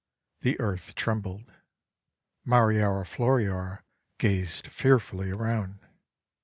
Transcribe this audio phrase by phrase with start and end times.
[0.39, 1.51] The Earth trembled.
[2.43, 3.83] Mariora Floriora
[4.17, 5.77] gazed fearfully around.